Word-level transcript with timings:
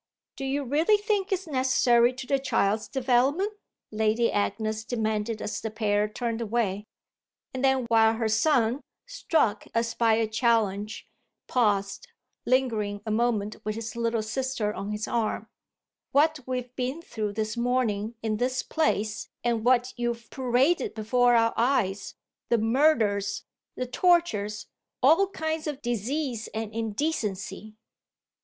"Do 0.35 0.45
you 0.45 0.63
really 0.63 0.97
think 0.97 1.31
it's 1.31 1.45
necessary 1.45 2.11
to 2.11 2.25
the 2.25 2.39
child's 2.39 2.87
development?" 2.87 3.53
Lady 3.91 4.31
Agnes 4.31 4.83
demanded 4.83 5.43
as 5.43 5.61
the 5.61 5.69
pair 5.69 6.07
turned 6.09 6.41
away. 6.41 6.87
And 7.53 7.63
then 7.63 7.85
while 7.85 8.15
her 8.15 8.27
son, 8.27 8.81
struck 9.05 9.67
as 9.75 9.93
by 9.93 10.13
a 10.15 10.25
challenge, 10.25 11.07
paused, 11.47 12.07
lingering 12.47 13.03
a 13.05 13.11
moment 13.11 13.57
with 13.63 13.75
his 13.75 13.95
little 13.95 14.23
sister 14.23 14.73
on 14.73 14.89
his 14.89 15.07
arm: 15.07 15.45
"What 16.13 16.39
we've 16.47 16.75
been 16.75 17.03
through 17.03 17.33
this 17.33 17.55
morning 17.55 18.15
in 18.23 18.37
this 18.37 18.63
place, 18.63 19.29
and 19.43 19.63
what 19.63 19.93
you've 19.97 20.31
paraded 20.31 20.95
before 20.95 21.35
our 21.35 21.53
eyes 21.55 22.15
the 22.49 22.57
murders, 22.57 23.45
the 23.75 23.85
tortures, 23.85 24.65
all 25.03 25.27
kinds 25.29 25.67
of 25.67 25.79
disease 25.83 26.47
and 26.55 26.73
indecency!" 26.73 27.75